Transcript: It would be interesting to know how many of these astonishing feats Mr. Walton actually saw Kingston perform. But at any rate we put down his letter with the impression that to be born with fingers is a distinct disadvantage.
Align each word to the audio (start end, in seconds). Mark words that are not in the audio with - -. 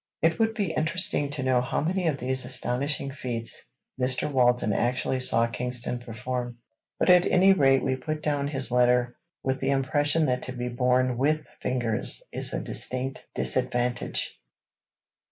It 0.23 0.39
would 0.39 0.55
be 0.55 0.73
interesting 0.73 1.29
to 1.29 1.43
know 1.43 1.61
how 1.61 1.79
many 1.79 2.07
of 2.07 2.17
these 2.17 2.43
astonishing 2.43 3.11
feats 3.11 3.67
Mr. 3.99 4.31
Walton 4.31 4.73
actually 4.73 5.19
saw 5.19 5.45
Kingston 5.45 5.99
perform. 5.99 6.57
But 6.97 7.11
at 7.11 7.27
any 7.27 7.53
rate 7.53 7.83
we 7.83 7.95
put 7.95 8.23
down 8.23 8.47
his 8.47 8.71
letter 8.71 9.15
with 9.43 9.59
the 9.59 9.69
impression 9.69 10.25
that 10.25 10.41
to 10.41 10.53
be 10.53 10.69
born 10.69 11.19
with 11.19 11.45
fingers 11.59 12.23
is 12.31 12.51
a 12.51 12.63
distinct 12.63 13.27
disadvantage. 13.35 14.41